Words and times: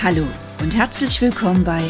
Hallo 0.00 0.28
und 0.62 0.76
herzlich 0.76 1.20
willkommen 1.20 1.64
bei 1.64 1.82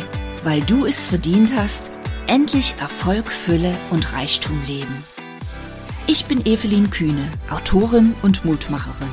Weil 0.42 0.62
du 0.62 0.86
es 0.86 1.07
verdient 1.07 1.54
hast, 1.54 1.91
endlich 2.26 2.75
Erfolg, 2.81 3.31
Fülle 3.31 3.75
und 3.91 4.15
Reichtum 4.15 4.58
leben. 4.67 5.04
Ich 6.07 6.25
bin 6.25 6.47
Evelyn 6.47 6.89
Kühne, 6.89 7.31
Autorin 7.50 8.14
und 8.23 8.46
Mutmacherin. 8.46 9.11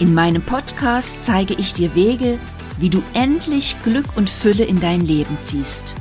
In 0.00 0.14
meinem 0.14 0.42
Podcast 0.42 1.24
zeige 1.24 1.54
ich 1.54 1.74
dir 1.74 1.94
Wege, 1.94 2.40
wie 2.80 2.90
du 2.90 3.04
endlich 3.14 3.76
Glück 3.84 4.16
und 4.16 4.28
Fülle 4.28 4.64
in 4.64 4.80
dein 4.80 5.02
Leben 5.02 5.38
ziehst. 5.38 5.94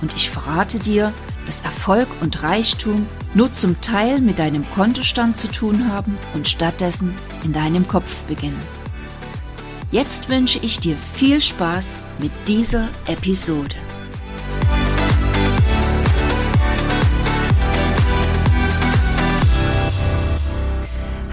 Und 0.00 0.14
ich 0.14 0.30
verrate 0.30 0.78
dir, 0.78 1.12
dass 1.44 1.62
Erfolg 1.62 2.06
und 2.20 2.44
Reichtum 2.44 3.04
nur 3.34 3.52
zum 3.52 3.80
Teil 3.80 4.20
mit 4.20 4.38
deinem 4.38 4.64
Kontostand 4.76 5.36
zu 5.36 5.50
tun 5.50 5.92
haben 5.92 6.18
und 6.34 6.46
stattdessen 6.46 7.16
in 7.42 7.52
deinem 7.52 7.88
Kopf 7.88 8.22
beginnen. 8.22 8.77
Jetzt 9.90 10.28
wünsche 10.28 10.58
ich 10.58 10.80
dir 10.80 10.98
viel 10.98 11.40
Spaß 11.40 11.98
mit 12.18 12.30
dieser 12.46 12.90
Episode. 13.06 13.74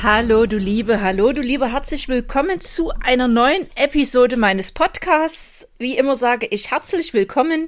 Hallo 0.02 0.46
du 0.46 0.58
Liebe, 0.58 1.02
hallo 1.02 1.34
du 1.34 1.42
Liebe, 1.42 1.70
herzlich 1.74 2.08
willkommen 2.08 2.62
zu 2.62 2.92
einer 3.02 3.28
neuen 3.28 3.68
Episode 3.76 4.38
meines 4.38 4.72
Podcasts. 4.72 5.68
Wie 5.78 5.98
immer 5.98 6.16
sage 6.16 6.46
ich 6.46 6.72
herzlich 6.72 7.14
willkommen. 7.14 7.68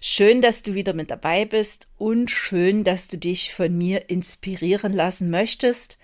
Schön, 0.00 0.40
dass 0.40 0.62
du 0.62 0.72
wieder 0.72 0.94
mit 0.94 1.10
dabei 1.10 1.44
bist 1.44 1.88
und 1.98 2.30
schön, 2.30 2.84
dass 2.84 3.08
du 3.08 3.18
dich 3.18 3.52
von 3.52 3.76
mir 3.76 4.08
inspirieren 4.08 4.94
lassen 4.94 5.28
möchtest. 5.28 5.98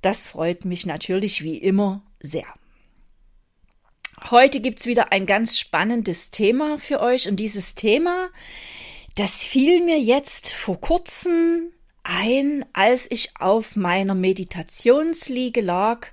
Das 0.00 0.26
freut 0.26 0.64
mich 0.64 0.84
natürlich 0.84 1.44
wie 1.44 1.58
immer 1.58 2.02
sehr. 2.18 2.46
Heute 4.30 4.60
gibt 4.60 4.78
es 4.78 4.86
wieder 4.86 5.12
ein 5.12 5.26
ganz 5.26 5.58
spannendes 5.58 6.30
Thema 6.30 6.78
für 6.78 7.00
euch. 7.00 7.28
Und 7.28 7.36
dieses 7.36 7.74
Thema, 7.74 8.28
das 9.14 9.44
fiel 9.44 9.82
mir 9.84 9.98
jetzt 9.98 10.52
vor 10.52 10.80
kurzem 10.80 11.72
ein, 12.04 12.64
als 12.72 13.10
ich 13.10 13.30
auf 13.38 13.76
meiner 13.76 14.14
Meditationsliege 14.14 15.60
lag 15.60 16.08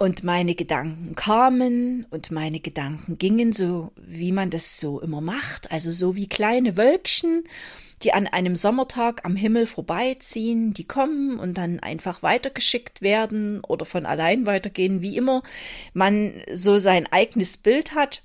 und 0.00 0.24
meine 0.24 0.54
Gedanken 0.54 1.14
kamen 1.14 2.06
und 2.08 2.30
meine 2.30 2.58
Gedanken 2.58 3.18
gingen 3.18 3.52
so, 3.52 3.92
wie 3.96 4.32
man 4.32 4.48
das 4.48 4.80
so 4.80 4.98
immer 4.98 5.20
macht, 5.20 5.70
also 5.70 5.92
so 5.92 6.16
wie 6.16 6.26
kleine 6.26 6.78
Wölkchen 6.78 7.44
die 8.02 8.14
an 8.14 8.26
einem 8.26 8.56
Sommertag 8.56 9.26
am 9.26 9.36
Himmel 9.36 9.66
vorbeiziehen, 9.66 10.72
die 10.72 10.84
kommen 10.84 11.38
und 11.38 11.58
dann 11.58 11.80
einfach 11.80 12.22
weitergeschickt 12.22 13.02
werden 13.02 13.62
oder 13.62 13.84
von 13.84 14.06
allein 14.06 14.46
weitergehen, 14.46 15.02
wie 15.02 15.18
immer 15.18 15.42
man 15.92 16.32
so 16.50 16.78
sein 16.78 17.06
eigenes 17.12 17.58
Bild 17.58 17.94
hat. 17.94 18.22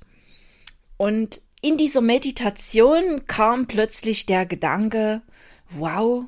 Und 0.95 1.41
in 1.61 1.75
dieser 1.75 1.99
Meditation 1.99 3.27
kam 3.27 3.67
plötzlich 3.67 4.25
der 4.25 4.45
Gedanke, 4.45 5.21
wow, 5.71 6.23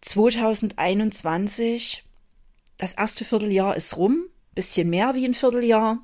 2021, 0.00 2.02
das 2.78 2.94
erste 2.94 3.24
Vierteljahr 3.24 3.76
ist 3.76 3.96
rum, 3.96 4.24
bisschen 4.54 4.90
mehr 4.90 5.14
wie 5.14 5.24
ein 5.24 5.34
Vierteljahr. 5.34 5.98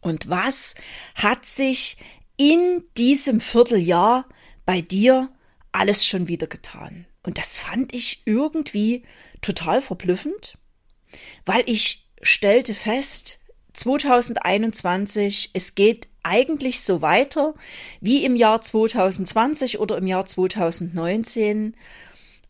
Und 0.00 0.28
was 0.28 0.74
hat 1.14 1.46
sich 1.46 1.96
in 2.36 2.84
diesem 2.96 3.40
Vierteljahr 3.40 4.26
bei 4.64 4.80
dir 4.80 5.30
alles 5.72 6.06
schon 6.06 6.28
wieder 6.28 6.46
getan. 6.46 7.06
Und 7.22 7.38
das 7.38 7.58
fand 7.58 7.94
ich 7.94 8.22
irgendwie 8.24 9.04
total 9.40 9.82
verblüffend, 9.82 10.56
weil 11.44 11.64
ich 11.66 12.06
stellte 12.22 12.74
fest, 12.74 13.40
2021, 13.72 15.50
es 15.52 15.74
geht 15.74 16.08
eigentlich 16.22 16.80
so 16.80 17.02
weiter 17.02 17.54
wie 18.00 18.24
im 18.24 18.36
Jahr 18.36 18.62
2020 18.62 19.78
oder 19.80 19.98
im 19.98 20.06
Jahr 20.06 20.24
2019. 20.24 21.76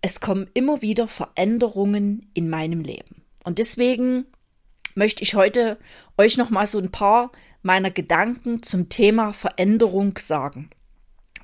Es 0.02 0.20
kommen 0.20 0.48
immer 0.54 0.82
wieder 0.82 1.08
Veränderungen 1.08 2.30
in 2.32 2.48
meinem 2.48 2.80
Leben. 2.80 3.22
Und 3.44 3.58
deswegen 3.58 4.26
möchte 4.96 5.22
ich 5.22 5.34
heute 5.34 5.78
euch 6.18 6.36
noch 6.36 6.50
mal 6.50 6.66
so 6.66 6.78
ein 6.78 6.90
paar 6.90 7.30
meiner 7.62 7.90
Gedanken 7.90 8.62
zum 8.62 8.88
Thema 8.88 9.32
Veränderung 9.32 10.18
sagen. 10.18 10.70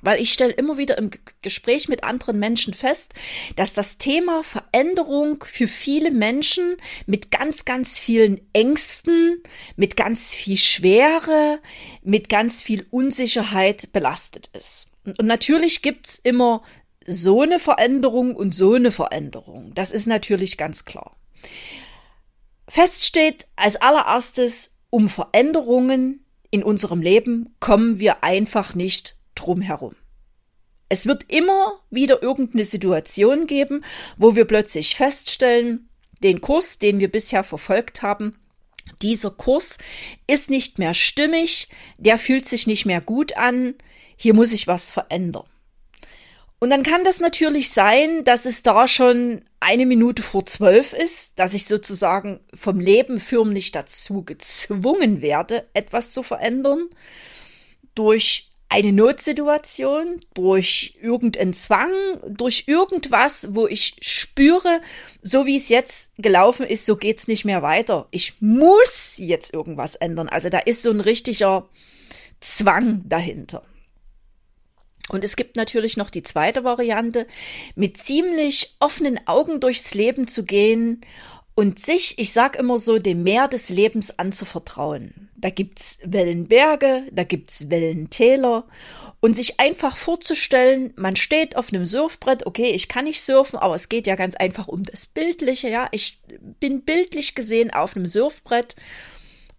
Weil 0.01 0.21
ich 0.21 0.33
stelle 0.33 0.51
immer 0.51 0.77
wieder 0.77 0.97
im 0.97 1.11
Gespräch 1.41 1.87
mit 1.87 2.03
anderen 2.03 2.37
Menschen 2.37 2.73
fest, 2.73 3.13
dass 3.55 3.73
das 3.73 3.97
Thema 3.97 4.43
Veränderung 4.43 5.41
für 5.45 5.67
viele 5.67 6.11
Menschen 6.11 6.75
mit 7.05 7.31
ganz, 7.31 7.63
ganz 7.63 7.99
vielen 7.99 8.41
Ängsten, 8.51 9.41
mit 9.77 9.95
ganz 9.95 10.33
viel 10.33 10.57
Schwere, 10.57 11.59
mit 12.01 12.27
ganz 12.27 12.61
viel 12.61 12.85
Unsicherheit 12.89 13.93
belastet 13.93 14.49
ist. 14.53 14.89
Und 15.05 15.23
natürlich 15.23 15.81
gibt's 15.81 16.19
immer 16.21 16.63
so 17.05 17.41
eine 17.41 17.59
Veränderung 17.59 18.35
und 18.35 18.53
so 18.53 18.73
eine 18.73 18.91
Veränderung. 18.91 19.73
Das 19.73 19.91
ist 19.91 20.07
natürlich 20.07 20.57
ganz 20.57 20.83
klar. 20.83 21.15
Fest 22.67 23.05
steht 23.05 23.47
als 23.55 23.75
allererstes, 23.75 24.77
um 24.89 25.09
Veränderungen 25.09 26.25
in 26.51 26.63
unserem 26.63 27.01
Leben 27.01 27.55
kommen 27.59 27.99
wir 27.99 28.23
einfach 28.23 28.75
nicht 28.75 29.17
drumherum. 29.35 29.95
Es 30.89 31.07
wird 31.07 31.25
immer 31.31 31.79
wieder 31.89 32.21
irgendeine 32.21 32.65
Situation 32.65 33.47
geben, 33.47 33.83
wo 34.17 34.35
wir 34.35 34.45
plötzlich 34.45 34.95
feststellen, 34.95 35.89
den 36.21 36.39
Kurs, 36.39 36.77
den 36.77 36.99
wir 36.99 37.11
bisher 37.11 37.43
verfolgt 37.43 38.01
haben, 38.01 38.37
dieser 39.01 39.31
Kurs 39.31 39.77
ist 40.27 40.49
nicht 40.49 40.77
mehr 40.79 40.93
stimmig, 40.93 41.67
der 41.97 42.17
fühlt 42.17 42.45
sich 42.45 42.67
nicht 42.67 42.85
mehr 42.85 43.01
gut 43.01 43.35
an, 43.37 43.75
hier 44.15 44.33
muss 44.33 44.53
ich 44.53 44.67
was 44.67 44.91
verändern. 44.91 45.45
Und 46.63 46.69
dann 46.69 46.83
kann 46.83 47.03
das 47.03 47.19
natürlich 47.19 47.71
sein, 47.71 48.23
dass 48.23 48.45
es 48.45 48.63
da 48.63 48.87
schon 48.87 49.41
eine 49.59 49.85
Minute 49.85 50.21
vor 50.21 50.45
zwölf 50.45 50.93
ist, 50.93 51.37
dass 51.37 51.53
ich 51.53 51.65
sozusagen 51.65 52.39
vom 52.53 52.79
Leben 52.79 53.19
förmlich 53.19 53.73
dazu 53.73 54.23
gezwungen 54.23 55.21
werde, 55.21 55.67
etwas 55.73 56.13
zu 56.13 56.23
verändern. 56.23 56.87
Durch 57.95 58.49
eine 58.69 58.93
Notsituation, 58.93 60.21
durch 60.35 60.97
irgendeinen 61.01 61.51
Zwang, 61.51 61.91
durch 62.29 62.63
irgendwas, 62.67 63.47
wo 63.49 63.67
ich 63.67 63.97
spüre, 63.99 64.79
so 65.21 65.45
wie 65.45 65.57
es 65.57 65.67
jetzt 65.67 66.13
gelaufen 66.15 66.65
ist, 66.65 66.85
so 66.85 66.95
geht's 66.95 67.27
nicht 67.27 67.43
mehr 67.43 67.61
weiter. 67.61 68.07
Ich 68.11 68.35
muss 68.39 69.15
jetzt 69.17 69.53
irgendwas 69.53 69.95
ändern. 69.95 70.29
Also 70.29 70.47
da 70.47 70.59
ist 70.59 70.81
so 70.81 70.91
ein 70.91 71.01
richtiger 71.01 71.67
Zwang 72.39 73.01
dahinter. 73.03 73.63
Und 75.09 75.23
es 75.23 75.35
gibt 75.35 75.57
natürlich 75.57 75.97
noch 75.97 76.09
die 76.09 76.23
zweite 76.23 76.63
Variante, 76.63 77.27
mit 77.75 77.97
ziemlich 77.97 78.75
offenen 78.79 79.19
Augen 79.27 79.59
durchs 79.59 79.93
Leben 79.93 80.27
zu 80.27 80.45
gehen 80.45 81.01
und 81.55 81.79
sich, 81.79 82.17
ich 82.17 82.31
sag 82.31 82.55
immer 82.55 82.77
so, 82.77 82.99
dem 82.99 83.23
Meer 83.23 83.47
des 83.47 83.69
Lebens 83.69 84.17
anzuvertrauen. 84.17 85.29
Da 85.35 85.49
gibt's 85.49 85.99
Wellenberge, 86.03 87.03
da 87.11 87.23
gibt's 87.25 87.69
Wellentäler 87.69 88.65
und 89.19 89.35
sich 89.35 89.59
einfach 89.59 89.97
vorzustellen, 89.97 90.93
man 90.95 91.15
steht 91.15 91.55
auf 91.55 91.71
einem 91.71 91.85
Surfbrett, 91.85 92.45
okay, 92.45 92.71
ich 92.71 92.87
kann 92.87 93.05
nicht 93.05 93.21
surfen, 93.21 93.59
aber 93.59 93.75
es 93.75 93.89
geht 93.89 94.07
ja 94.07 94.15
ganz 94.15 94.35
einfach 94.35 94.67
um 94.67 94.83
das 94.83 95.05
Bildliche, 95.05 95.69
ja. 95.69 95.87
Ich 95.91 96.21
bin 96.59 96.81
bildlich 96.81 97.35
gesehen 97.35 97.71
auf 97.71 97.95
einem 97.95 98.05
Surfbrett 98.05 98.75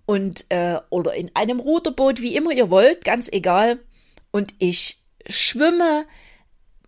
und 0.07 0.47
äh, 0.49 0.79
oder 0.91 1.15
in 1.15 1.31
einem 1.35 1.61
Ruderboot, 1.61 2.21
wie 2.21 2.35
immer 2.35 2.53
ihr 2.53 2.71
wollt, 2.71 3.05
ganz 3.05 3.31
egal. 3.31 3.79
Und 4.33 4.53
ich 4.59 5.04
schwimme 5.29 6.07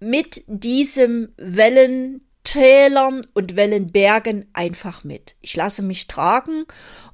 mit 0.00 0.42
diesem 0.46 1.32
Wellentälern 1.36 3.26
und 3.34 3.56
Wellenbergen 3.56 4.48
einfach 4.52 5.04
mit. 5.04 5.36
Ich 5.40 5.56
lasse 5.56 5.82
mich 5.82 6.06
tragen 6.06 6.64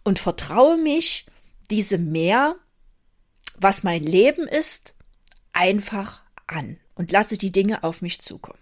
und 0.04 0.18
vertraue 0.18 0.76
mich 0.78 1.26
diesem 1.70 2.10
Meer, 2.10 2.56
was 3.56 3.82
mein 3.82 4.02
Leben 4.02 4.48
ist, 4.48 4.94
einfach 5.52 6.22
an 6.46 6.78
und 6.94 7.12
lasse 7.12 7.38
die 7.38 7.52
Dinge 7.52 7.84
auf 7.84 8.02
mich 8.02 8.20
zukommen. 8.20 8.58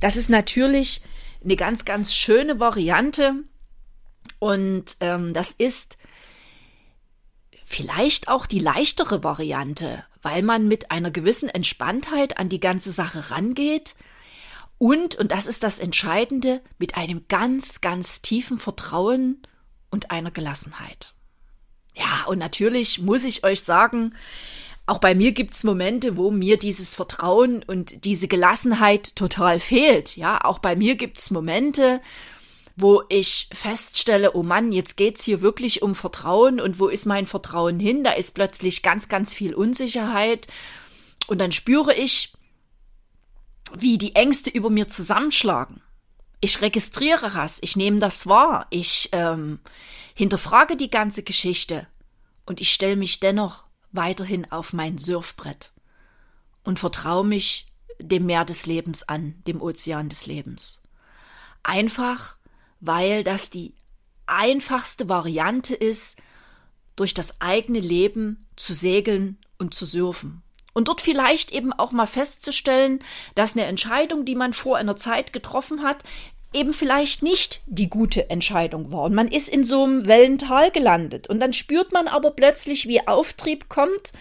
Das 0.00 0.16
ist 0.16 0.28
natürlich 0.28 1.02
eine 1.42 1.56
ganz, 1.56 1.84
ganz 1.84 2.14
schöne 2.14 2.60
Variante 2.60 3.44
und 4.38 4.96
ähm, 5.00 5.32
das 5.32 5.52
ist 5.52 5.96
vielleicht 7.64 8.28
auch 8.28 8.46
die 8.46 8.58
leichtere 8.58 9.22
Variante, 9.22 10.04
weil 10.22 10.42
man 10.42 10.68
mit 10.68 10.90
einer 10.90 11.10
gewissen 11.10 11.48
Entspanntheit 11.48 12.38
an 12.38 12.48
die 12.48 12.60
ganze 12.60 12.90
Sache 12.92 13.30
rangeht 13.30 13.94
und, 14.80 15.14
und 15.16 15.30
das 15.30 15.46
ist 15.46 15.62
das 15.62 15.78
Entscheidende, 15.78 16.62
mit 16.78 16.96
einem 16.96 17.26
ganz, 17.28 17.82
ganz 17.82 18.22
tiefen 18.22 18.58
Vertrauen 18.58 19.42
und 19.90 20.10
einer 20.10 20.30
Gelassenheit. 20.30 21.12
Ja, 21.94 22.24
und 22.26 22.38
natürlich 22.38 22.98
muss 22.98 23.24
ich 23.24 23.44
euch 23.44 23.60
sagen, 23.60 24.14
auch 24.86 24.96
bei 24.96 25.14
mir 25.14 25.32
gibt's 25.32 25.64
Momente, 25.64 26.16
wo 26.16 26.30
mir 26.30 26.58
dieses 26.58 26.94
Vertrauen 26.94 27.62
und 27.62 28.06
diese 28.06 28.26
Gelassenheit 28.26 29.16
total 29.16 29.60
fehlt. 29.60 30.16
Ja, 30.16 30.40
auch 30.44 30.58
bei 30.58 30.74
mir 30.76 30.94
gibt's 30.94 31.30
Momente, 31.30 32.00
wo 32.80 33.02
ich 33.08 33.48
feststelle, 33.52 34.34
oh 34.34 34.42
Mann, 34.42 34.72
jetzt 34.72 34.96
geht's 34.96 35.24
hier 35.24 35.40
wirklich 35.40 35.82
um 35.82 35.94
Vertrauen 35.94 36.60
und 36.60 36.78
wo 36.78 36.88
ist 36.88 37.06
mein 37.06 37.26
Vertrauen 37.26 37.80
hin? 37.80 38.04
Da 38.04 38.12
ist 38.12 38.34
plötzlich 38.34 38.82
ganz, 38.82 39.08
ganz 39.08 39.34
viel 39.34 39.54
Unsicherheit 39.54 40.46
und 41.26 41.38
dann 41.38 41.52
spüre 41.52 41.94
ich, 41.94 42.32
wie 43.72 43.98
die 43.98 44.14
Ängste 44.16 44.50
über 44.50 44.70
mir 44.70 44.88
zusammenschlagen. 44.88 45.80
Ich 46.40 46.60
registriere 46.60 47.30
das, 47.30 47.58
ich 47.62 47.76
nehme 47.76 48.00
das 48.00 48.26
wahr, 48.26 48.66
ich 48.70 49.10
ähm, 49.12 49.60
hinterfrage 50.14 50.76
die 50.76 50.90
ganze 50.90 51.22
Geschichte 51.22 51.86
und 52.46 52.60
ich 52.60 52.72
stelle 52.72 52.96
mich 52.96 53.20
dennoch 53.20 53.64
weiterhin 53.92 54.50
auf 54.50 54.72
mein 54.72 54.98
Surfbrett 54.98 55.72
und 56.64 56.78
vertraue 56.78 57.24
mich 57.24 57.66
dem 58.00 58.26
Meer 58.26 58.44
des 58.44 58.66
Lebens 58.66 59.02
an, 59.02 59.34
dem 59.46 59.60
Ozean 59.60 60.08
des 60.08 60.26
Lebens. 60.26 60.82
Einfach, 61.62 62.36
weil 62.80 63.24
das 63.24 63.50
die 63.50 63.74
einfachste 64.26 65.08
Variante 65.08 65.74
ist, 65.74 66.16
durch 66.96 67.14
das 67.14 67.40
eigene 67.40 67.78
Leben 67.78 68.46
zu 68.56 68.74
segeln 68.74 69.38
und 69.58 69.74
zu 69.74 69.86
surfen. 69.86 70.42
Und 70.72 70.88
dort 70.88 71.00
vielleicht 71.00 71.50
eben 71.52 71.72
auch 71.72 71.92
mal 71.92 72.06
festzustellen, 72.06 73.00
dass 73.34 73.56
eine 73.56 73.66
Entscheidung, 73.66 74.24
die 74.24 74.36
man 74.36 74.52
vor 74.52 74.76
einer 74.76 74.96
Zeit 74.96 75.32
getroffen 75.32 75.82
hat, 75.82 76.04
eben 76.52 76.72
vielleicht 76.72 77.22
nicht 77.22 77.62
die 77.66 77.88
gute 77.88 78.30
Entscheidung 78.30 78.92
war. 78.92 79.02
Und 79.02 79.14
man 79.14 79.28
ist 79.28 79.48
in 79.48 79.64
so 79.64 79.84
einem 79.84 80.06
Wellental 80.06 80.70
gelandet. 80.70 81.28
Und 81.28 81.40
dann 81.40 81.52
spürt 81.52 81.92
man 81.92 82.08
aber 82.08 82.32
plötzlich, 82.32 82.86
wie 82.88 83.06
Auftrieb 83.06 83.68
kommt 83.68 84.12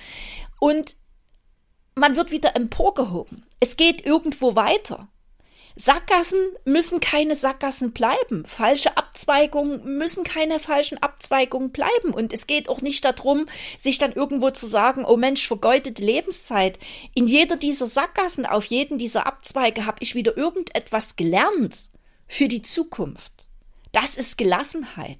und 0.60 0.96
man 1.96 2.16
wird 2.16 2.32
wieder 2.32 2.56
emporgehoben. 2.56 3.46
Es 3.60 3.78
geht 3.78 4.06
irgendwo 4.06 4.56
weiter. 4.56 5.08
Sackgassen 5.76 6.40
müssen 6.66 7.00
keine 7.00 7.36
Sackgassen 7.36 7.92
bleiben. 7.92 8.46
Falsche 8.46 8.98
Abzweigungen 8.98 9.98
müssen 9.98 10.24
keine 10.24 10.60
falschen 10.60 10.98
Abzweigungen 11.02 11.72
bleiben. 11.72 12.14
Und 12.14 12.34
es 12.34 12.48
geht 12.48 12.68
auch 12.70 12.82
nicht 12.82 13.06
darum, 13.06 13.46
sich 13.78 13.98
dann 13.98 14.12
irgendwo 14.12 14.50
zu 14.50 14.68
sagen, 14.68 15.06
oh 15.06 15.16
Mensch, 15.16 15.48
vergeudete 15.48 16.04
Lebenszeit. 16.04 16.80
In 17.14 17.28
jeder 17.28 17.56
dieser 17.56 17.88
Sackgassen, 17.88 18.46
auf 18.46 18.66
jeden 18.66 18.98
dieser 18.98 19.26
Abzweige 19.26 19.86
habe 19.86 20.00
ich 20.02 20.16
wieder 20.16 20.36
irgendetwas 20.36 21.16
gelernt 21.16 21.78
für 22.28 22.48
die 22.48 22.62
Zukunft. 22.62 23.48
Das 23.92 24.18
ist 24.18 24.38
Gelassenheit. 24.38 25.20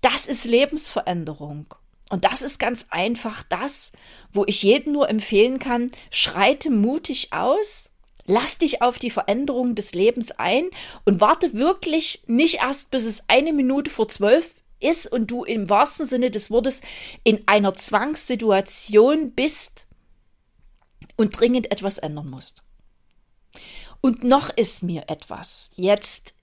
Das 0.00 0.26
ist 0.26 0.44
Lebensveränderung. 0.44 1.66
Und 2.10 2.24
das 2.26 2.42
ist 2.42 2.58
ganz 2.58 2.88
einfach 2.90 3.42
das, 3.44 3.92
wo 4.32 4.44
ich 4.46 4.62
jedem 4.62 4.92
nur 4.92 5.08
empfehlen 5.08 5.58
kann, 5.58 5.90
schreite 6.10 6.70
mutig 6.70 7.32
aus, 7.32 7.91
lass 8.32 8.58
dich 8.58 8.80
auf 8.80 8.98
die 8.98 9.10
Veränderung 9.10 9.74
des 9.74 9.94
Lebens 9.94 10.32
ein 10.32 10.70
und 11.04 11.20
warte 11.20 11.52
wirklich 11.52 12.24
nicht 12.26 12.56
erst, 12.62 12.90
bis 12.90 13.04
es 13.04 13.28
eine 13.28 13.52
Minute 13.52 13.90
vor 13.90 14.08
zwölf 14.08 14.54
ist 14.80 15.06
und 15.06 15.30
du 15.30 15.44
im 15.44 15.68
wahrsten 15.68 16.06
Sinne 16.06 16.30
des 16.30 16.50
Wortes 16.50 16.82
in 17.24 17.46
einer 17.46 17.74
Zwangssituation 17.74 19.32
bist 19.32 19.86
und 21.16 21.38
dringend 21.38 21.70
etwas 21.70 21.98
ändern 21.98 22.30
musst. 22.30 22.64
Und 24.00 24.24
noch 24.24 24.48
ist 24.48 24.82
mir 24.82 25.04
etwas 25.08 25.72
jetzt 25.76 26.34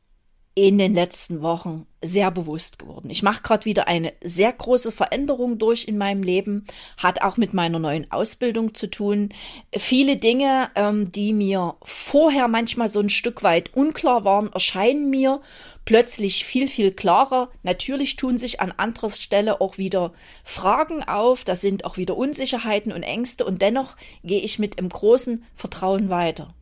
in 0.67 0.77
den 0.77 0.93
letzten 0.93 1.41
Wochen 1.41 1.85
sehr 2.01 2.31
bewusst 2.31 2.79
geworden. 2.79 3.09
Ich 3.09 3.23
mache 3.23 3.41
gerade 3.41 3.63
wieder 3.63 3.87
eine 3.87 4.11
sehr 4.21 4.51
große 4.51 4.91
Veränderung 4.91 5.57
durch 5.57 5.87
in 5.87 5.97
meinem 5.97 6.21
Leben, 6.21 6.65
hat 6.97 7.21
auch 7.21 7.37
mit 7.37 7.53
meiner 7.53 7.79
neuen 7.79 8.11
Ausbildung 8.11 8.73
zu 8.73 8.87
tun. 8.89 9.29
Viele 9.75 10.17
Dinge, 10.17 10.69
ähm, 10.75 11.11
die 11.11 11.31
mir 11.31 11.75
vorher 11.83 12.47
manchmal 12.47 12.89
so 12.89 12.99
ein 12.99 13.09
Stück 13.09 13.41
weit 13.43 13.73
unklar 13.73 14.25
waren, 14.25 14.51
erscheinen 14.51 15.09
mir 15.09 15.41
plötzlich 15.85 16.45
viel, 16.45 16.67
viel 16.67 16.91
klarer. 16.91 17.49
Natürlich 17.63 18.17
tun 18.17 18.37
sich 18.37 18.59
an 18.59 18.73
anderer 18.75 19.09
Stelle 19.09 19.61
auch 19.61 19.77
wieder 19.77 20.11
Fragen 20.43 21.03
auf, 21.03 21.45
da 21.45 21.55
sind 21.55 21.85
auch 21.85 21.95
wieder 21.95 22.17
Unsicherheiten 22.17 22.91
und 22.91 23.03
Ängste 23.03 23.45
und 23.45 23.61
dennoch 23.61 23.95
gehe 24.23 24.41
ich 24.41 24.59
mit 24.59 24.77
einem 24.77 24.89
großen 24.89 25.45
Vertrauen 25.55 26.09
weiter. 26.09 26.53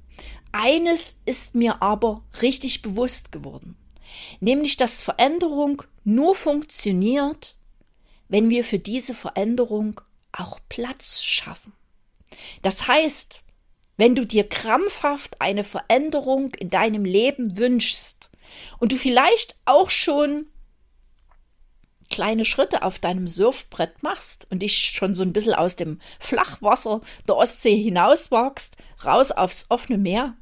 Eines 0.51 1.21
ist 1.25 1.55
mir 1.55 1.81
aber 1.81 2.23
richtig 2.41 2.81
bewusst 2.81 3.31
geworden, 3.31 3.75
nämlich 4.39 4.77
dass 4.77 5.03
Veränderung 5.03 5.83
nur 6.03 6.35
funktioniert, 6.35 7.55
wenn 8.29 8.49
wir 8.49 8.63
für 8.63 8.79
diese 8.79 9.13
Veränderung 9.13 10.01
auch 10.31 10.59
Platz 10.69 11.21
schaffen. 11.21 11.73
Das 12.61 12.87
heißt, 12.87 13.41
wenn 13.97 14.15
du 14.15 14.25
dir 14.25 14.47
krampfhaft 14.47 15.41
eine 15.41 15.63
Veränderung 15.63 16.53
in 16.55 16.69
deinem 16.69 17.03
Leben 17.03 17.57
wünschst 17.57 18.29
und 18.79 18.91
du 18.91 18.95
vielleicht 18.95 19.55
auch 19.65 19.89
schon 19.89 20.47
kleine 22.09 22.45
Schritte 22.45 22.83
auf 22.83 22.99
deinem 22.99 23.27
Surfbrett 23.27 24.01
machst 24.03 24.47
und 24.49 24.59
dich 24.59 24.77
schon 24.77 25.15
so 25.15 25.23
ein 25.23 25.33
bisschen 25.33 25.53
aus 25.53 25.75
dem 25.75 25.99
Flachwasser 26.19 27.01
der 27.27 27.35
Ostsee 27.35 27.75
hinauswagst, 27.75 28.77
raus 29.03 29.31
aufs 29.31 29.65
offene 29.69 29.97
Meer. 29.97 30.35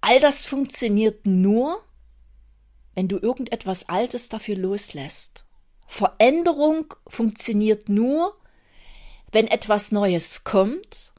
All 0.00 0.20
das 0.20 0.46
funktioniert 0.46 1.26
nur, 1.26 1.82
wenn 2.94 3.08
du 3.08 3.18
irgendetwas 3.18 3.88
Altes 3.88 4.28
dafür 4.28 4.56
loslässt. 4.56 5.44
Veränderung 5.86 6.94
funktioniert 7.06 7.88
nur, 7.88 8.36
wenn 9.30 9.46
etwas 9.46 9.92
Neues 9.92 10.44
kommt 10.44 11.12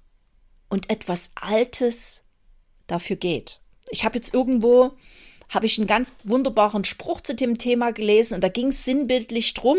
und 0.69 0.89
etwas 0.89 1.31
Altes 1.35 2.23
dafür 2.87 3.15
geht. 3.15 3.59
Ich 3.89 4.05
habe 4.05 4.15
jetzt 4.15 4.33
irgendwo 4.33 4.93
habe 5.49 5.65
ich 5.65 5.77
einen 5.77 5.87
ganz 5.87 6.15
wunderbaren 6.23 6.83
Spruch 6.83 7.21
zu 7.21 7.35
dem 7.35 7.57
Thema 7.57 7.91
gelesen 7.91 8.35
und 8.35 8.41
da 8.41 8.49
ging 8.49 8.67
es 8.67 8.85
sinnbildlich 8.85 9.53
drum, 9.53 9.77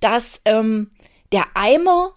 dass 0.00 0.40
ähm, 0.44 0.90
der 1.32 1.44
Eimer 1.54 2.14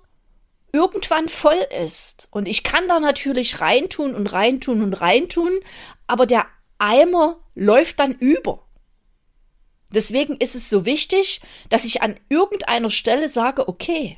irgendwann 0.71 1.29
voll 1.29 1.59
ist. 1.81 2.27
Und 2.31 2.47
ich 2.47 2.63
kann 2.63 2.87
da 2.87 2.99
natürlich 2.99 3.61
reintun 3.61 4.15
und 4.15 4.27
reintun 4.27 4.81
und 4.81 4.93
reintun, 4.93 5.51
aber 6.07 6.25
der 6.25 6.45
Eimer 6.77 7.39
läuft 7.55 7.99
dann 7.99 8.13
über. 8.13 8.66
Deswegen 9.91 10.37
ist 10.37 10.55
es 10.55 10.69
so 10.69 10.85
wichtig, 10.85 11.41
dass 11.69 11.85
ich 11.85 12.01
an 12.01 12.19
irgendeiner 12.29 12.89
Stelle 12.89 13.29
sage, 13.29 13.67
okay, 13.67 14.17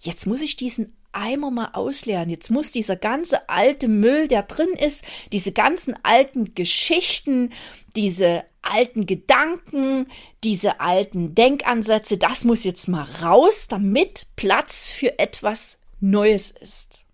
jetzt 0.00 0.26
muss 0.26 0.40
ich 0.40 0.56
diesen 0.56 0.96
Eimer 1.12 1.50
mal 1.50 1.70
ausleeren. 1.72 2.30
Jetzt 2.30 2.50
muss 2.50 2.72
dieser 2.72 2.96
ganze 2.96 3.48
alte 3.48 3.88
Müll, 3.88 4.28
der 4.28 4.42
drin 4.42 4.68
ist, 4.78 5.04
diese 5.32 5.52
ganzen 5.52 5.96
alten 6.04 6.54
Geschichten, 6.54 7.52
diese 7.96 8.44
alten 8.62 9.06
Gedanken, 9.06 10.06
diese 10.44 10.80
alten 10.80 11.34
Denkansätze, 11.34 12.18
das 12.18 12.44
muss 12.44 12.64
jetzt 12.64 12.88
mal 12.88 13.06
raus, 13.22 13.68
damit 13.68 14.26
Platz 14.36 14.92
für 14.92 15.18
etwas 15.18 15.80
Neues 16.00 16.50
ist. 16.50 17.04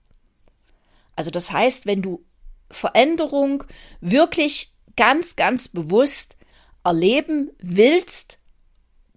Also 1.17 1.31
das 1.31 1.53
heißt, 1.53 1.87
wenn 1.87 2.03
du 2.03 2.25
Veränderung 2.71 3.65
wirklich 4.01 4.73
ganz, 4.97 5.37
ganz 5.37 5.69
bewusst 5.69 6.37
erleben 6.85 7.51
willst, 7.61 8.39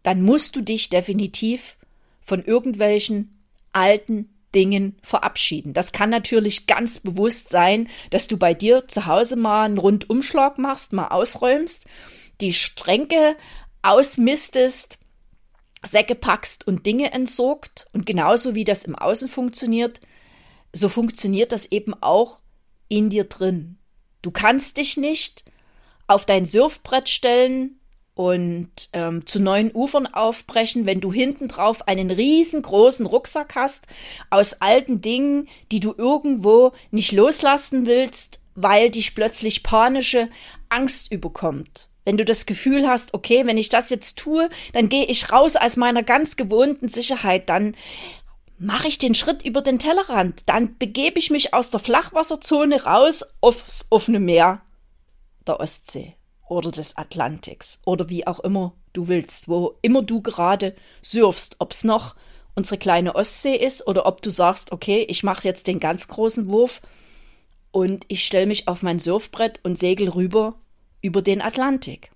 dann 0.03 0.21
musst 0.21 0.55
du 0.55 0.61
dich 0.61 0.89
definitiv 0.89 1.77
von 2.21 2.43
irgendwelchen 2.43 3.43
alten 3.73 4.29
Dingen 4.55 4.95
verabschieden. 5.03 5.73
Das 5.73 5.91
kann 5.91 6.09
natürlich 6.09 6.67
ganz 6.67 6.99
bewusst 6.99 7.49
sein, 7.49 7.89
dass 8.09 8.27
du 8.27 8.37
bei 8.37 8.53
dir 8.53 8.87
zu 8.87 9.05
Hause 9.05 9.35
mal 9.35 9.65
einen 9.65 9.77
Rundumschlag 9.77 10.57
machst, 10.57 10.93
mal 10.93 11.09
ausräumst, 11.09 11.85
die 12.41 12.53
Stränke 12.53 13.35
ausmistest, 13.81 14.99
Säcke 15.85 16.15
packst 16.15 16.65
und 16.65 16.85
Dinge 16.85 17.11
entsorgt. 17.11 17.87
Und 17.93 18.05
genauso 18.05 18.55
wie 18.55 18.63
das 18.63 18.83
im 18.83 18.95
Außen 18.95 19.27
funktioniert, 19.27 20.01
so 20.73 20.89
funktioniert 20.89 21.51
das 21.51 21.71
eben 21.71 21.93
auch 22.01 22.39
in 22.87 23.09
dir 23.09 23.25
drin. 23.25 23.77
Du 24.21 24.31
kannst 24.31 24.77
dich 24.77 24.97
nicht 24.97 25.45
auf 26.07 26.25
dein 26.25 26.45
Surfbrett 26.45 27.09
stellen 27.09 27.79
und 28.17 28.71
ähm, 28.93 29.25
zu 29.27 29.39
neuen 29.39 29.71
Ufern 29.73 30.07
aufbrechen, 30.07 30.87
wenn 30.87 31.01
du 31.01 31.13
hinten 31.13 31.47
drauf 31.47 31.87
einen 31.87 32.09
riesengroßen 32.09 33.05
Rucksack 33.05 33.53
hast 33.53 33.85
aus 34.31 34.59
alten 34.59 35.01
Dingen, 35.01 35.47
die 35.71 35.79
du 35.79 35.93
irgendwo 35.95 36.71
nicht 36.89 37.11
loslassen 37.11 37.85
willst, 37.85 38.39
weil 38.55 38.89
dich 38.89 39.13
plötzlich 39.13 39.61
panische 39.61 40.29
Angst 40.69 41.11
überkommt. 41.11 41.89
Wenn 42.05 42.17
du 42.17 42.25
das 42.25 42.47
Gefühl 42.47 42.87
hast, 42.87 43.13
okay, 43.13 43.45
wenn 43.45 43.57
ich 43.57 43.69
das 43.69 43.91
jetzt 43.91 44.17
tue, 44.17 44.49
dann 44.73 44.89
gehe 44.89 45.05
ich 45.05 45.31
raus 45.31 45.55
aus 45.55 45.77
meiner 45.77 46.01
ganz 46.01 46.37
gewohnten 46.37 46.89
Sicherheit, 46.89 47.49
dann 47.49 47.75
mache 48.57 48.87
ich 48.87 48.97
den 48.97 49.13
Schritt 49.13 49.45
über 49.45 49.61
den 49.61 49.77
Tellerrand, 49.77 50.41
dann 50.47 50.77
begebe 50.79 51.19
ich 51.19 51.29
mich 51.29 51.53
aus 51.53 51.69
der 51.69 51.79
Flachwasserzone 51.79 52.83
raus 52.83 53.23
aufs 53.41 53.85
offene 53.91 54.19
Meer 54.19 54.61
der 55.47 55.59
Ostsee 55.59 56.15
oder 56.47 56.71
des 56.71 56.97
Atlantiks 56.97 57.81
oder 57.85 58.09
wie 58.09 58.25
auch 58.27 58.39
immer 58.39 58.73
du 58.93 59.07
willst, 59.07 59.47
wo 59.47 59.77
immer 59.81 60.01
du 60.01 60.21
gerade 60.21 60.75
surfst, 61.01 61.57
ob 61.59 61.71
es 61.71 61.83
noch 61.83 62.15
unsere 62.55 62.77
kleine 62.77 63.15
Ostsee 63.15 63.55
ist 63.55 63.85
oder 63.87 64.05
ob 64.05 64.21
du 64.21 64.29
sagst, 64.29 64.71
okay, 64.71 65.05
ich 65.09 65.23
mache 65.23 65.47
jetzt 65.47 65.67
den 65.67 65.79
ganz 65.79 66.07
großen 66.07 66.49
Wurf 66.49 66.81
und 67.71 68.05
ich 68.07 68.25
stelle 68.25 68.47
mich 68.47 68.67
auf 68.67 68.81
mein 68.81 68.99
Surfbrett 68.99 69.59
und 69.63 69.77
segel 69.77 70.09
rüber 70.09 70.55
über 71.01 71.21
den 71.21 71.41
Atlantik. 71.41 72.11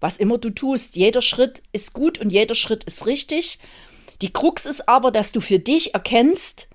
was 0.00 0.16
immer 0.16 0.38
du 0.38 0.50
tust. 0.50 0.96
Jeder 0.96 1.22
Schritt 1.22 1.62
ist 1.72 1.92
gut 1.92 2.18
und 2.18 2.30
jeder 2.30 2.54
Schritt 2.54 2.84
ist 2.84 3.06
richtig. 3.06 3.58
Die 4.22 4.32
Krux 4.32 4.66
ist 4.66 4.88
aber, 4.88 5.10
dass 5.10 5.32
du 5.32 5.40
für 5.40 5.58
dich 5.58 5.94
erkennst, 5.94 6.68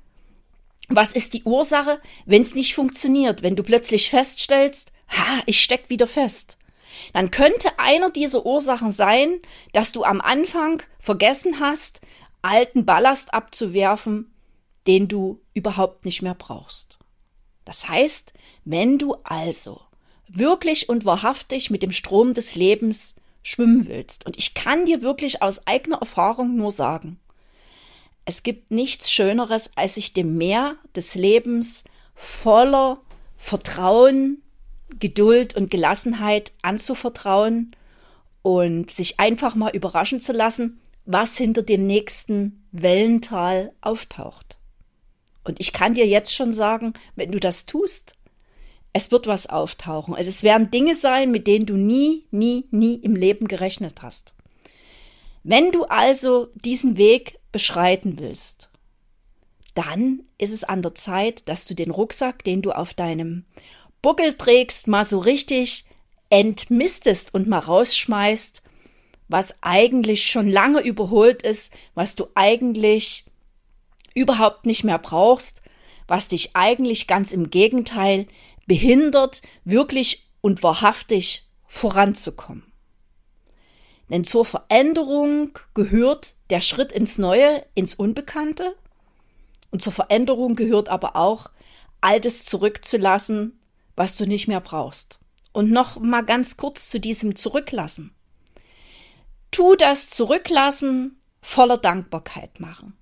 was 0.88 1.12
ist 1.12 1.34
die 1.34 1.44
Ursache, 1.44 2.00
wenn 2.26 2.44
es 2.44 2.54
nicht 2.54 2.76
funktioniert, 2.76 3.42
wenn 3.42 3.56
du 3.56 3.64
plötzlich 3.64 4.10
feststellst, 4.10 4.92
ha, 5.10 5.42
ich 5.46 5.62
steck 5.62 5.90
wieder 5.90 6.08
fest. 6.08 6.58
Dann 7.14 7.32
könnte 7.32 7.78
einer 7.80 8.10
dieser 8.10 8.46
Ursachen 8.46 8.92
sein, 8.92 9.40
dass 9.74 9.92
du 9.92 10.04
am 10.04 10.22
Anfang 10.22 10.82
vergessen 11.00 11.60
hast, 11.60 12.02
alten 12.42 12.86
Ballast 12.86 13.34
abzuwerfen, 13.34 14.34
den 14.88 15.08
du 15.08 15.42
überhaupt 15.54 16.06
nicht 16.06 16.22
mehr 16.22 16.36
brauchst. 16.36 17.00
Das 17.66 17.90
heißt, 17.90 18.34
wenn 18.64 18.98
du 18.98 19.16
also 19.24 19.82
wirklich 20.28 20.90
und 20.90 21.06
wahrhaftig 21.06 21.70
mit 21.70 21.84
dem 21.84 21.92
Strom 21.92 22.34
des 22.34 22.56
Lebens 22.56 23.16
schwimmen 23.44 23.88
willst, 23.88 24.26
und 24.26 24.38
ich 24.38 24.54
kann 24.54 24.86
dir 24.86 25.02
wirklich 25.02 25.42
aus 25.42 25.66
eigener 25.68 25.98
Erfahrung 25.98 26.56
nur 26.56 26.72
sagen, 26.72 27.20
es 28.26 28.42
gibt 28.42 28.72
nichts 28.72 29.12
Schöneres, 29.12 29.72
als 29.76 29.96
sich 29.96 30.14
dem 30.14 30.38
Meer 30.38 30.78
des 30.96 31.14
Lebens 31.14 31.84
voller 32.16 33.00
Vertrauen, 33.38 34.42
Geduld 35.00 35.56
und 35.56 35.70
Gelassenheit 35.70 36.52
anzuvertrauen 36.62 37.76
und 38.42 38.92
sich 38.92 39.20
einfach 39.20 39.56
mal 39.56 39.76
überraschen 39.76 40.20
zu 40.20 40.34
lassen, 40.34 40.80
was 41.06 41.38
hinter 41.38 41.62
dem 41.62 41.86
nächsten 41.86 42.64
Wellental 42.72 43.72
auftaucht. 43.82 44.58
Und 45.44 45.60
ich 45.60 45.74
kann 45.74 45.94
dir 45.94 46.08
jetzt 46.08 46.34
schon 46.34 46.52
sagen, 46.52 46.94
wenn 47.16 47.32
du 47.32 47.40
das 47.40 47.66
tust, 47.66 48.16
es 48.94 49.12
wird 49.12 49.28
was 49.28 49.48
auftauchen. 49.48 50.16
Also 50.16 50.30
es 50.30 50.42
werden 50.42 50.72
Dinge 50.72 50.96
sein, 50.96 51.30
mit 51.30 51.48
denen 51.48 51.66
du 51.66 51.76
nie, 51.76 52.26
nie, 52.32 52.66
nie 52.72 52.96
im 52.96 53.16
Leben 53.16 53.48
gerechnet 53.48 54.02
hast. 54.02 54.34
Wenn 55.44 55.72
du 55.72 55.84
also 55.84 56.48
diesen 56.56 56.98
Weg 56.98 57.38
beschreiten 57.52 58.18
willst, 58.20 58.70
dann 59.76 60.24
ist 60.38 60.54
es 60.54 60.64
an 60.64 60.82
der 60.82 60.96
Zeit, 60.96 61.48
dass 61.50 61.66
du 61.66 61.76
den 61.76 61.92
Rucksack, 61.92 62.44
den 62.44 62.62
du 62.62 62.72
auf 62.72 62.94
deinem 62.94 63.46
Buckel 64.06 64.38
trägst, 64.38 64.88
mal 64.88 65.04
so 65.04 65.18
richtig 65.18 65.86
entmistest 66.30 67.34
und 67.34 67.48
mal 67.48 67.58
rausschmeißt, 67.58 68.62
was 69.30 69.56
eigentlich 69.62 70.30
schon 70.30 70.48
lange 70.48 70.82
überholt 70.82 71.42
ist, 71.42 71.74
was 71.96 72.16
du 72.16 72.28
eigentlich 72.36 73.26
überhaupt 74.14 74.68
nicht 74.68 74.84
mehr 74.84 75.00
brauchst, 75.00 75.64
was 76.08 76.28
dich 76.28 76.56
eigentlich 76.56 77.08
ganz 77.08 77.34
im 77.34 77.50
Gegenteil 77.50 78.28
behindert, 78.68 79.42
wirklich 79.64 80.30
und 80.40 80.62
wahrhaftig 80.62 81.48
voranzukommen. 81.66 82.72
Denn 84.12 84.24
zur 84.24 84.46
Veränderung 84.46 85.58
gehört 85.74 86.36
der 86.52 86.62
Schritt 86.62 86.92
ins 86.92 87.18
Neue, 87.18 87.66
ins 87.74 87.96
Unbekannte. 87.96 88.76
Und 89.72 89.82
zur 89.82 89.94
Veränderung 89.94 90.56
gehört 90.56 90.90
aber 90.90 91.16
auch, 91.16 91.50
Altes 92.02 92.46
zurückzulassen, 92.46 93.60
was 93.96 94.18
du 94.18 94.26
nicht 94.26 94.48
mehr 94.48 94.62
brauchst. 94.62 95.20
Und 95.54 95.72
noch 95.72 96.00
mal 96.00 96.24
ganz 96.24 96.58
kurz 96.58 96.90
zu 96.90 97.00
diesem 97.00 97.36
Zurücklassen. 97.36 98.14
Tu 99.52 99.76
das 99.76 100.10
Zurücklassen 100.10 101.22
voller 101.42 101.78
Dankbarkeit 101.78 102.60
machen. 102.60 102.98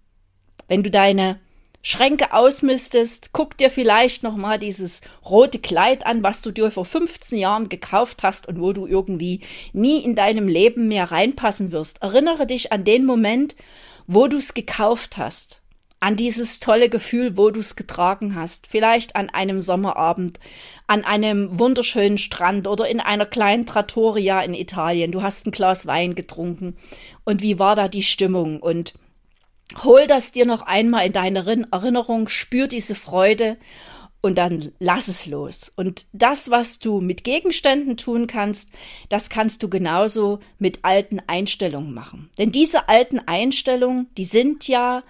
Wenn 0.68 0.84
du 0.84 0.92
deine 0.92 1.40
Schränke 1.82 2.32
ausmistest, 2.32 3.32
guck 3.34 3.58
dir 3.58 3.70
vielleicht 3.70 4.24
noch 4.24 4.38
mal 4.38 4.58
dieses 4.58 5.02
rote 5.26 5.60
Kleid 5.60 6.06
an, 6.06 6.24
was 6.24 6.42
du 6.42 6.52
dir 6.52 6.72
vor 6.72 6.86
15 6.86 7.38
Jahren 7.38 7.70
gekauft 7.70 8.24
hast 8.24 8.48
und 8.48 8.62
wo 8.62 8.72
du 8.72 8.86
irgendwie 8.88 9.42
nie 9.74 9.98
in 9.98 10.16
deinem 10.16 10.48
Leben 10.48 10.88
mehr 10.88 11.12
reinpassen 11.12 11.72
wirst. 11.74 12.02
Erinnere 12.02 12.48
dich 12.48 12.72
an 12.72 12.86
den 12.86 13.06
Moment, 13.06 13.56
wo 14.08 14.28
du 14.28 14.38
es 14.38 14.54
gekauft 14.54 15.18
hast, 15.18 15.63
an 16.04 16.18
dieses 16.18 16.60
tolle 16.60 16.90
Gefühl, 16.90 17.38
wo 17.38 17.50
du 17.50 17.62
es 17.62 17.78
getragen 17.78 18.36
hast, 18.36 18.68
vielleicht 18.68 19.16
an 19.16 19.30
einem 19.30 19.62
Sommerabend, 19.62 20.38
an 20.86 21.06
einem 21.06 21.58
wunderschönen 21.58 22.18
Strand 22.18 22.68
oder 22.68 22.90
in 22.90 23.00
einer 23.00 23.26
kleinen 23.26 23.66
Trattoria 23.66 24.42
in 24.42 24.54
Italien. 24.54 25.14
Du 25.14 25.22
hast 25.22 25.48
ein 25.48 25.52
Glas 25.52 25.88
Wein 25.88 26.14
getrunken 26.14 26.76
und 27.24 27.42
wie 27.42 27.58
war 27.58 27.78
da 27.78 27.88
die 27.88 28.04
Stimmung 28.04 28.60
und 28.60 28.96
hol 29.82 30.06
das 30.06 30.34
dir 30.34 30.46
noch 30.46 30.64
einmal 30.64 31.06
in 31.06 31.14
deine 31.14 31.68
Erinnerung, 31.72 32.28
spür 32.28 32.68
diese 32.68 32.96
Freude 32.96 33.56
und 34.20 34.38
dann 34.38 34.74
lass 34.80 35.08
es 35.08 35.26
los. 35.26 35.72
Und 35.74 36.08
das, 36.12 36.52
was 36.52 36.80
du 36.80 37.00
mit 37.00 37.24
Gegenständen 37.24 37.96
tun 37.96 38.28
kannst, 38.28 38.72
das 39.08 39.30
kannst 39.30 39.64
du 39.64 39.70
genauso 39.70 40.42
mit 40.60 40.80
alten 40.82 41.22
Einstellungen 41.28 41.94
machen. 41.94 42.30
Denn 42.38 42.52
diese 42.52 42.90
alten 42.90 43.20
Einstellungen, 43.20 44.08
die 44.18 44.26
sind 44.26 44.68
ja 44.68 45.02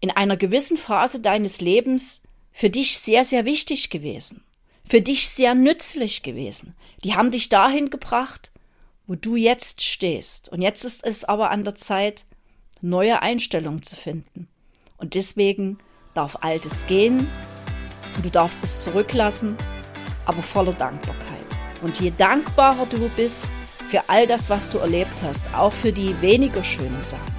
in 0.00 0.10
einer 0.10 0.36
gewissen 0.36 0.76
Phase 0.76 1.20
deines 1.20 1.60
Lebens 1.60 2.22
für 2.52 2.70
dich 2.70 2.98
sehr, 2.98 3.24
sehr 3.24 3.44
wichtig 3.44 3.90
gewesen, 3.90 4.44
für 4.84 5.00
dich 5.00 5.28
sehr 5.28 5.54
nützlich 5.54 6.22
gewesen. 6.22 6.74
Die 7.02 7.14
haben 7.14 7.30
dich 7.30 7.48
dahin 7.48 7.90
gebracht, 7.90 8.52
wo 9.06 9.14
du 9.14 9.36
jetzt 9.36 9.82
stehst. 9.82 10.48
Und 10.50 10.62
jetzt 10.62 10.84
ist 10.84 11.04
es 11.04 11.24
aber 11.24 11.50
an 11.50 11.64
der 11.64 11.74
Zeit, 11.74 12.24
neue 12.80 13.22
Einstellungen 13.22 13.82
zu 13.82 13.96
finden. 13.96 14.48
Und 14.98 15.14
deswegen 15.14 15.78
darf 16.14 16.38
Altes 16.42 16.86
gehen 16.86 17.26
und 18.16 18.24
du 18.24 18.30
darfst 18.30 18.62
es 18.62 18.84
zurücklassen, 18.84 19.56
aber 20.24 20.42
voller 20.42 20.72
Dankbarkeit. 20.72 21.44
Und 21.82 22.00
je 22.00 22.12
dankbarer 22.16 22.86
du 22.86 23.08
bist 23.10 23.46
für 23.90 24.08
all 24.08 24.26
das, 24.26 24.48
was 24.48 24.70
du 24.70 24.78
erlebt 24.78 25.12
hast, 25.22 25.44
auch 25.54 25.72
für 25.72 25.92
die 25.92 26.20
weniger 26.22 26.64
schönen 26.64 27.04
Sachen, 27.04 27.34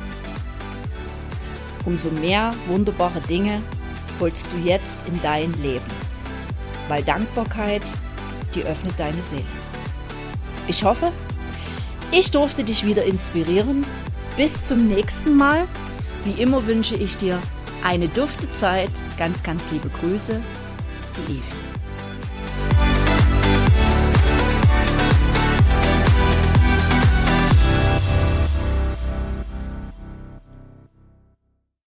umso 1.86 2.10
mehr 2.10 2.54
wunderbare 2.68 3.22
Dinge 3.22 3.62
holst 4.20 4.52
du 4.52 4.58
jetzt 4.58 5.00
in 5.08 5.22
dein 5.22 5.54
Leben. 5.62 5.86
Weil 6.88 7.04
Dankbarkeit, 7.04 7.84
die 8.54 8.64
öffnet 8.64 8.94
deine 8.98 9.22
Seele. 9.22 9.44
Ich 10.68 10.84
hoffe, 10.84 11.12
ich 12.12 12.32
durfte 12.32 12.64
dich 12.64 12.86
wieder 12.86 13.04
inspirieren 13.04 13.86
bis 14.38 14.62
zum 14.62 14.88
nächsten 14.88 15.36
Mal. 15.36 15.68
Wie 16.24 16.42
immer 16.42 16.66
wünsche 16.66 16.96
ich 16.96 17.18
dir 17.18 17.40
eine 17.84 18.08
dufte 18.08 18.50
Zeit. 18.50 18.92
Ganz, 19.18 19.44
ganz 19.44 19.70
liebe 19.72 19.90
Grüße, 19.90 20.40
die 21.18 21.34
Evi. 21.34 21.65